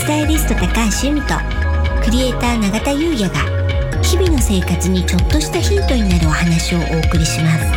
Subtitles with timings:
[0.00, 0.66] スタイリスト高
[1.02, 1.34] 橋由美と
[2.02, 3.34] クリエイター永田優也が
[4.02, 7.70] 日々の生活にちょっとしたヒントになるお話をお送りします。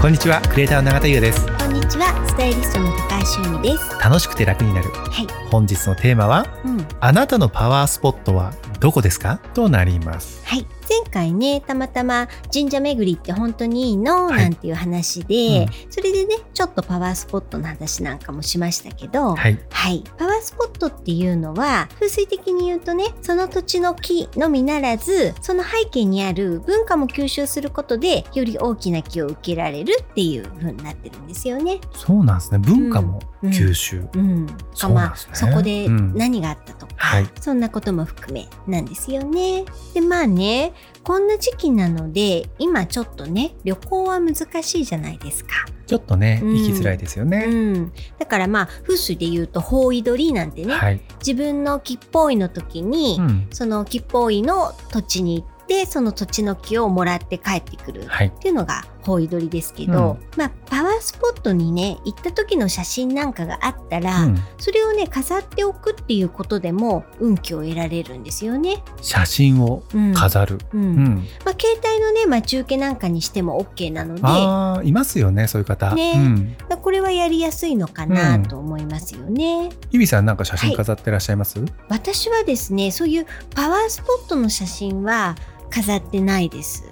[0.00, 1.55] こんにちはクリエイターの永田優也です。
[1.66, 2.14] こんにちは。
[2.28, 3.98] スタイリストの高橋由美です。
[3.98, 4.88] 楽しくて楽になる。
[4.88, 9.40] はい、本日のテーマはうん、あなたのパワースポットはどこですか？
[9.52, 10.46] となります。
[10.46, 10.66] はい。
[10.88, 14.44] 前回ねたまたま神社巡りって本当にいいの、はい。
[14.44, 15.90] なんていう話で、うん。
[15.90, 19.58] それでねちょっとパワースポットの話なんかもしましたけど、はい。
[19.70, 20.04] はい。
[20.16, 31.80] パワースポットっていうのは、風水的に言うとね、その土地の木のみならず、その背景にある文化も吸収することで、より大きな木を受けられるっていう風になってるんですよね。
[31.92, 32.58] そうなんですね。
[32.58, 33.50] 文化もうん。
[33.50, 34.46] 吸収、うん。
[34.74, 36.14] そまあ、そこでうん。
[36.14, 37.26] 何があったとか、はい。
[37.40, 39.64] そんなことも含めなんですよね。
[39.94, 40.72] で、まあね、
[41.04, 45.50] こんな時期なので、今ちょっとね、旅行は難しいじゃないですか。
[45.86, 46.56] ちょっとね、うん。
[46.56, 47.92] 行きづらいですようね、ん。
[48.18, 58.30] だからまあ、風水で言うと、方位取りなんてね、はい、自分の木っぽいの時に、うん、その木っぽいの土地に行ってその土地の木をもらって帰ってくるっはい。
[58.30, 64.38] ていうのが方位取りですけど、まあパワースポットにね行った時の写真なんかがあったら、うん。
[64.58, 68.82] それをね飾っておくっていうことでも運気を得られるんですよね。
[69.00, 70.12] 写真をうん。
[70.12, 70.80] 飾る、うん。
[70.80, 71.26] うん。
[71.44, 74.88] まあ、携帯のね待ち受けなんかにしても OK なので。
[74.88, 76.14] いますよねそういう方、ね。
[76.16, 79.70] うん、まあこれはやりやすいのかなと思いますよね。
[79.90, 85.36] ゆみさんなんか写真飾ってらっしゃいます、私はですねそういうパワースポットの写真は
[85.70, 86.84] 飾ってないです。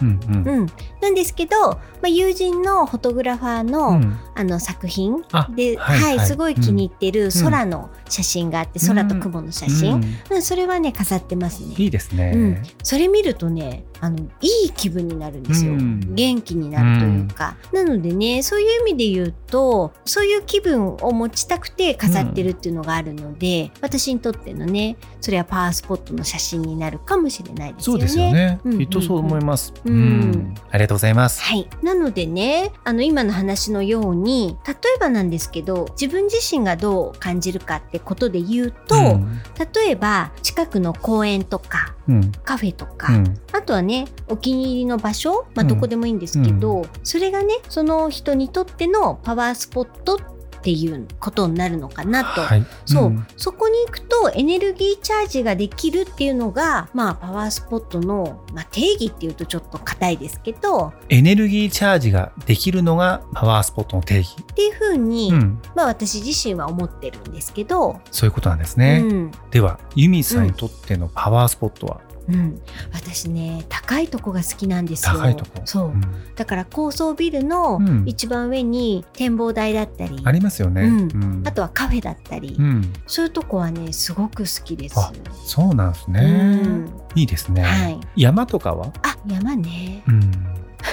[0.00, 0.48] うんうん。
[0.48, 0.66] うん、
[1.00, 4.18] なんですけど、まあ、友人のフォトグラファーの,、うん。
[4.34, 6.14] あの作品あで、ははい。
[6.14, 10.04] いはいすごい気に入ってる空の写真があって、空と雲の写真、うん。
[10.30, 11.74] うんそれはね飾ってますね。
[11.78, 16.14] いいですね、うん、それ見るとねあのいい気分になるんですよ、うん。
[16.14, 28.00] 元気になるというか、なのでねそういう意味で言うとそういう気分を持ちたくて飾ってるっていうのがあるので、私にとってのねそれはパワースポットの写真になるかもしれないですよね。
[28.00, 30.54] そうですよね、うんきっとそう思います、うん。
[30.70, 31.68] ありがとうございます、はい。
[31.82, 39.40] なのでね、あの今の話のように、例えばなんですけど、自分自身がどう感じるかってことで言うと、うん。
[39.74, 42.32] 例えば近くの公園とか、うん。
[42.44, 43.34] カフェとか、うん。
[43.52, 45.68] あとはね、お気に入りの場所、まあうん。
[45.68, 50.31] どこでもいいんですけど、それがね、その人にとってのパワースポットっ
[50.62, 52.40] ていうことになるのかなと。
[52.40, 53.26] はい、そう、ん。
[53.36, 69.30] そこに行くとエネルギーチャージができるっていうのが、まあパワースポットの、まあ、定義っていうとちょっと硬いですけど、エネルギーチャージができるのがパワースポットの定義、っていうふうに、うん、まあ私自身は思ってるんですけど、そういうことなんですね、うん。
[69.50, 72.60] ではユミさんにとってのパワースポットは、うん、
[72.92, 75.14] 私ね高いとこが好きなんですよ。
[75.16, 75.62] 高いとこ？
[75.64, 76.00] そう、うん。
[76.36, 78.04] だから高層ビルのうん。
[78.06, 81.00] 一番上に展望台だったり、ありますよね、うん。
[81.00, 81.04] う
[81.40, 81.42] ん。
[81.46, 84.98] あとはカフェだったり、うん、そういうとこはねすごく好きです。
[84.98, 85.12] あ
[85.46, 86.90] そうなんですね、うん。
[87.14, 88.00] いいですね、はい。
[88.16, 90.02] 山とかは、あ山ね。
[90.06, 90.30] うん、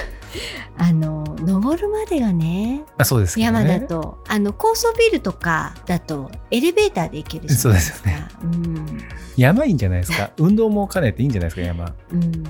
[0.78, 3.44] あの登るまでがねあそうですね。
[3.44, 4.22] 山だと。
[4.28, 8.08] あの高層ビルとかだとエレベーターで行けるじゃないですか。
[8.08, 8.28] そうですよね。
[8.42, 8.98] うん
[9.36, 10.30] 山いいんじゃないですか？
[10.38, 11.62] 運動も兼ねていいんじゃないですか？
[11.62, 12.44] 山、うん、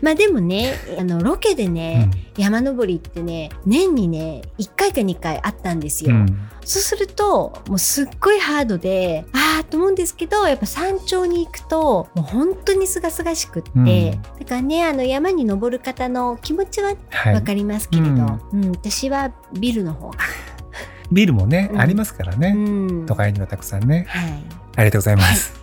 [0.00, 2.10] まあでもねあのロケでうね、ん。
[2.40, 6.26] 山登りってね年にね1回か2回あったんですよ、うん。
[6.64, 14.10] そうするともうすっごいハードでああと思うんですけどやっぱ山頂に行くともう本当にすがすがしくって、うん。
[14.40, 17.34] だからねあの山に登る方の気持ちははい。
[17.34, 18.08] わかりますけれど、
[18.52, 18.70] うん。
[18.70, 20.10] 私はビルの方。
[20.10, 20.16] が、
[21.12, 21.80] ビルもね、うん。
[21.80, 23.06] ありますからね、うん。
[23.06, 24.06] 都会にはたくさんね。
[24.08, 24.32] はい、
[24.76, 25.61] ありがとうございます、永田さん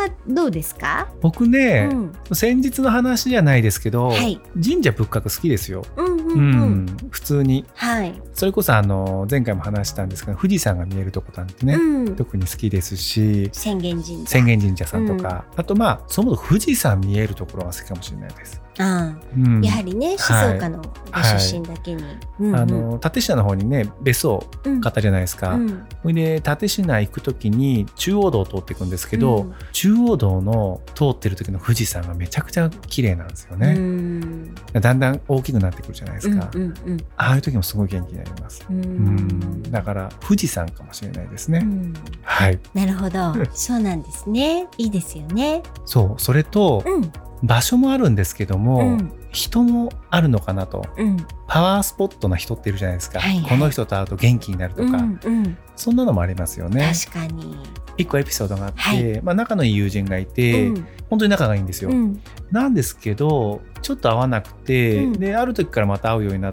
[0.00, 4.40] はどうですか、僕ね、うん、先日の話じゃないですけど、はい。
[4.62, 7.64] 神社仏閣好きですよ、うんうんううん、ん普通に。
[7.74, 13.50] はい、それこそあの前回も話したんですが富士山が見えるとこなんてね、うん、特に好きですし。
[13.52, 14.38] 宣言神社。
[14.40, 18.60] 浅間神社さんとか、あとまあそもそも富士山見えるところが好きかもしれないです。
[18.78, 19.64] あうん。
[19.64, 22.04] あやはりね、静岡のご出身だけに、
[22.38, 22.56] うんうん。
[22.56, 24.80] あの立科の方にね別荘うん。
[24.80, 25.54] 買ったじゃないですか。
[25.54, 25.86] うん。
[26.02, 29.54] それで立科行く時に中央道を通っていくんですけど、うん
[29.90, 34.54] 中央道の通ってる時の富士山がめちゃくちゃ綺麗なんですようね、ん。
[34.54, 37.06] だんだん大きくなってくるじゃないですか、うんうん。
[37.16, 38.84] ああいう時もすごい元気になります、うん。
[38.84, 39.62] うん。
[39.62, 41.94] だから富士山かもしれないですね、うん。
[42.22, 42.60] はい。
[42.72, 43.34] なるほど。
[43.52, 44.68] そうなんですね。
[44.78, 45.62] いいですよね。
[45.84, 46.22] そう。
[46.22, 47.12] それとうん。
[47.42, 50.86] 場所もあるんですけども、うん人もあるのかなと。
[50.96, 51.16] うん。
[51.46, 53.50] パワースポットな人っているじゃないですか、はいはい。
[53.50, 55.56] この人と会うと元気になるとか、うんうん。
[55.76, 56.92] そんなのもありますよね。
[57.04, 57.56] 確かに。
[57.96, 59.22] 一個エピソードがあって、はい。
[59.22, 60.86] まあ、仲のいい友人がいて、うん。
[61.08, 62.20] 本当に仲がいいんですよ、うん。
[62.50, 65.12] なんですけどちちょっと合わなくて、うん。
[65.14, 66.52] である時からまた会うようになっ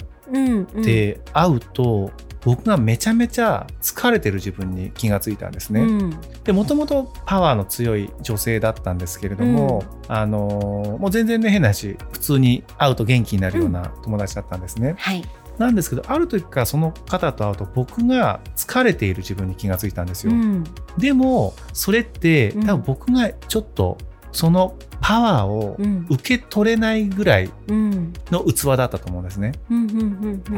[0.83, 5.81] て、会うと僕がめちゃめちゃ疲れてる自分に気がついたんですね。
[5.81, 14.95] うんでもともとパワーの強い女性だったんですけれども、あのーもう全然ね変な話普通に会うと元気になるような友達だったんですね。
[14.97, 15.23] はい
[15.57, 20.31] なんですけどある時からその方と会うと僕が疲れている自分に気がついたんですよ。
[20.31, 20.63] うん
[20.97, 23.97] でもそれってうん多分僕がちょっと
[24.31, 29.53] そのパワーをうん受け取れないぐらいうんの器だったと思うんですね。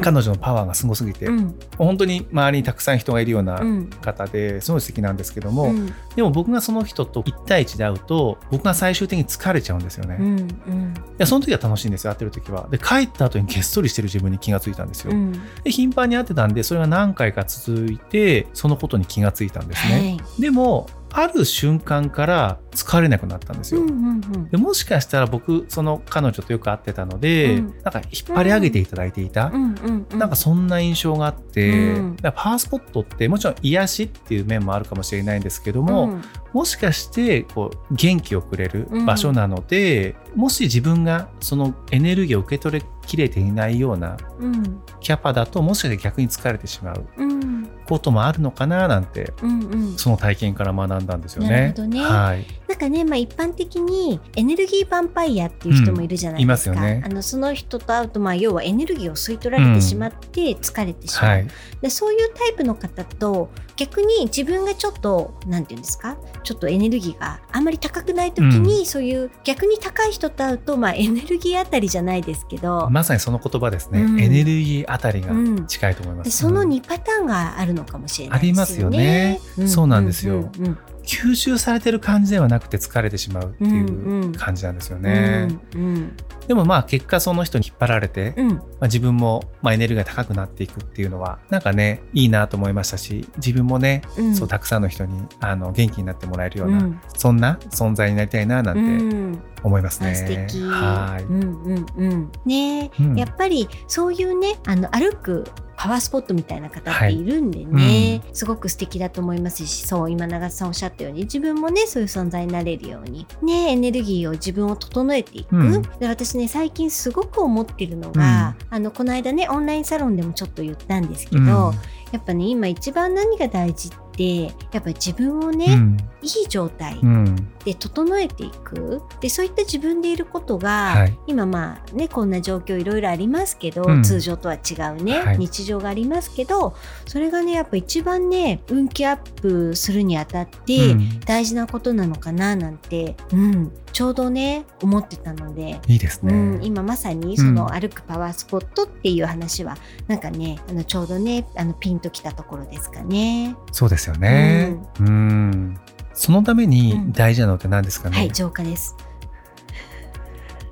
[0.02, 10.16] 彼女のパワーがすごすぎて、うん本当に周りにたくさん人がいるようなうん方ですごい素敵なんですけども、うんでも僕がその人と1対1で会うと僕が最終的に疲れちゃうんですよね。
[10.16, 12.68] いうんうんやその時は楽しいんですよ会ってる時は。
[12.72, 15.12] で帰った後にげっそりしてる自分に気がついたんですよ。
[15.12, 19.94] うんで頻繁に会ってたんでそれが何回か続いてそのことに気がついたんですね。
[19.94, 23.82] はいでもある瞬間から疲れなくなったんですよ。
[23.82, 24.50] うんうんうん。
[24.50, 27.68] でもしかしたら僕その彼女とよく会ってたので、うん。
[27.84, 30.20] なんか引っ張り上げていただいていた、うんうんうん。
[30.20, 32.18] なんかそんな印象があって、うん。
[32.18, 36.22] パワースポットってもちろん癒しっていう面もあるかもしれないんですけども、うん。
[36.54, 44.82] もしかしてこう元気をくれる場所なので、もし自分がそのエネルギーを受け取りきれていないようなうん。
[45.00, 47.06] キャパだともしかして逆に疲れてしまう。
[47.18, 47.59] うん
[47.90, 49.98] こともあるのかななんてうんうん。
[49.98, 51.50] その体験から学んだんですよね。
[51.50, 52.02] なるほどね。
[52.02, 56.72] はい、なんかね、まあ、一般的にエネルギーヴァンパイアっていう人もいるじゃないですか。
[56.72, 57.04] うんいますよね。
[57.06, 61.48] あのその人と会うと、まあ、要はエネルギーを吸い取られてしまって疲れてしまう、はい、
[61.82, 66.18] でそういうタイプの方と逆に自分がちょっとなんていうんですか？
[66.44, 74.20] ちょっとエネルギーがあんまり高くない時に、そういう逆に高い人と会うと、まあ、エネルギーあたりじゃないですけど、まさにその言葉ですね、うん。
[74.20, 75.66] エネルギーあたりがうん。
[75.68, 76.26] 近いと思います。
[76.26, 76.70] でそのうん。
[76.70, 79.00] 2パターンがあるのかもしれないですよね。
[79.00, 79.68] ありますよね。
[79.68, 80.36] そうなんですよ。
[80.36, 84.32] うんうん吸収されてる感じではなくて疲れてしまうっていうんううん。
[84.34, 85.48] 感じなんですよね。
[85.74, 86.14] うんうん
[86.50, 100.12] でもまあ結果その人に引っ張られて、うんまあ、自分もまあエネルギーが高くなっていくっていうのはなんかねいいなと思いましたし自分もね、うんそうたくさんの人にあの元気になってもらえるような、うんそんな存在になりたいななんてうん思いますね。
[100.12, 100.62] あ素敵。
[100.64, 102.32] はい、うんうんうん。
[102.46, 105.46] ね、うんやっぱりそういうね、あの歩く
[105.80, 107.24] パワースポットみたいな方ってい。
[107.24, 115.56] るんでね、はいすごく素敵だと思いますし、そう今永田さんおっしゃったように自分もねそういう存在になれるようにねエネルギーを自分を整えていく。
[115.56, 115.82] うん。
[115.82, 121.74] で私ね最近すごく思ってるのが、あのこの間ねオンラインサロンでもちょっと言ったんですけど、うん
[122.12, 125.98] やっぱね今一番何が大事ってやっぱり自分をね、うん。
[126.22, 127.36] いい状態うん。
[127.64, 129.02] で整えていく。
[129.22, 131.18] でそういった自分でいることが、はい。
[131.28, 134.04] 今まあねこんな状況いろいろありますけど、うん。
[134.04, 135.38] 通常とは違うね、はい。
[135.38, 136.76] 日常がありますけど
[137.06, 141.20] それがねやっぱ一番ね運気アップするにあたってうん。
[141.22, 145.80] 大事なことなのかななんて、うん、ちょうどね思ってたので。
[145.88, 146.34] いいですね。
[146.34, 149.78] うん、今まさにそのうん歩くパワースポットっていう話は、
[150.08, 153.56] なんかねあのちょうどねあのピンときたところですかね。
[153.72, 154.78] そうですよね。
[155.00, 155.78] うん。
[156.14, 158.18] そのために大事なのって何ですかね？
[158.18, 158.96] はい浄化です。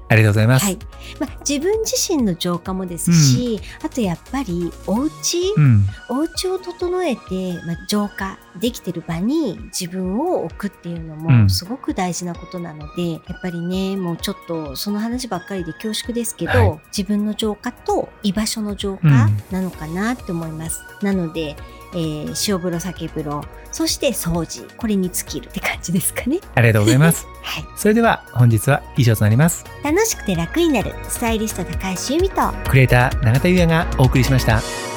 [0.10, 0.66] ありがとうございます。
[0.66, 0.78] はい
[1.20, 5.86] まあ、自分自身の浄化もですし、あとやっぱりお家、うん。
[6.10, 19.12] お家を整えて、まあ、浄化できてる場に自分を置くっていうのうんもすごく大事なことなので、やっぱりねもうちょっとその話ばっかりで恐縮ですけど、はい自分の浄化と居場所の浄化うん
[19.51, 20.82] なのかなって思います。
[21.01, 21.55] なので、
[21.93, 26.39] えー塩風呂酒風呂そして掃除これに尽きるって感じですかね。
[26.55, 27.27] ありがとうございます。
[27.43, 29.65] はい、それでは本日は以上となります。
[29.84, 34.97] 楽しくて楽になるスタイリスト高橋由美とクリエイター永田優也がお送りしました。